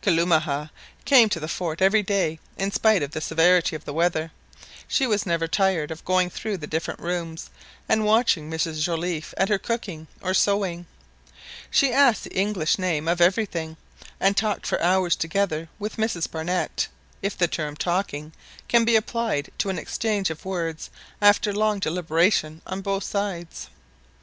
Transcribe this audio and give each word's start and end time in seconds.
Kalumah 0.00 0.70
came 1.04 1.28
to 1.28 1.38
the 1.38 1.46
fort 1.46 1.82
every 1.82 2.02
day 2.02 2.38
in 2.56 2.70
spite 2.70 3.02
of 3.02 3.10
the 3.10 3.20
severity 3.20 3.76
of 3.76 3.84
the 3.84 3.92
weather. 3.92 4.32
She 4.88 5.06
was 5.06 5.26
never 5.26 5.46
tired 5.46 5.90
of 5.90 6.06
going 6.06 6.30
through 6.30 6.56
the 6.56 6.66
different 6.66 7.00
rooms, 7.00 7.50
and 7.86 8.06
watching 8.06 8.50
Mrs 8.50 8.82
Joliffe 8.82 9.34
at 9.36 9.50
her 9.50 9.58
cooking 9.58 10.06
or 10.22 10.32
sewing. 10.32 10.86
She 11.70 11.92
asked 11.92 12.24
the 12.24 12.32
English 12.34 12.78
name 12.78 13.06
of 13.06 13.20
everything, 13.20 13.76
and 14.18 14.38
talked 14.38 14.66
for 14.66 14.82
hours 14.82 15.14
together 15.14 15.68
with 15.78 15.98
Mrs 15.98 16.30
Barnett, 16.30 16.88
if 17.20 17.36
the 17.36 17.46
term 17.46 17.76
"talking" 17.76 18.32
can 18.68 18.86
be 18.86 18.96
applied 18.96 19.50
to 19.58 19.68
an 19.68 19.78
exchange 19.78 20.30
of 20.30 20.46
words 20.46 20.88
after 21.20 21.52
long 21.52 21.78
deliberation 21.78 22.62
on 22.66 22.80
both 22.80 23.04
sides. 23.04 23.68